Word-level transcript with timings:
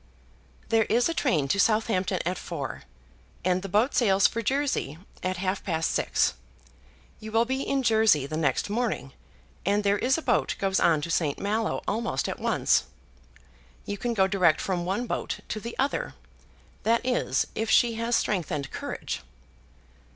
"There 0.69 0.85
is 0.85 1.07
a 1.07 1.13
train 1.13 1.47
to 1.49 1.59
Southampton 1.59 2.21
at 2.25 2.39
four, 2.39 2.85
and 3.45 3.61
the 3.61 3.69
boat 3.69 3.93
sails 3.93 4.25
for 4.25 4.41
Jersey 4.41 4.97
at 5.21 5.37
half 5.37 5.63
past 5.63 5.91
six; 5.91 6.33
you 7.19 7.31
will 7.31 7.45
be 7.45 7.61
in 7.61 7.83
Jersey 7.83 8.25
the 8.25 8.35
next 8.35 8.67
morning, 8.67 9.13
and 9.63 9.83
there 9.83 9.99
is 9.99 10.17
a 10.17 10.23
boat 10.23 10.55
goes 10.57 10.79
on 10.79 11.01
to 11.01 11.11
St. 11.11 11.37
Malo, 11.39 11.83
almost 11.87 12.27
at 12.27 12.39
once. 12.39 12.85
You 13.85 13.99
can 13.99 14.15
go 14.15 14.25
direct 14.25 14.59
from 14.59 14.85
one 14.85 15.05
boat 15.05 15.41
to 15.49 15.59
the 15.59 15.75
other, 15.77 16.15
that 16.81 17.05
is, 17.05 17.45
if 17.53 17.69
she 17.69 17.93
has 17.93 18.15
strength 18.15 18.49
and 18.49 18.71
courage." 18.71 19.21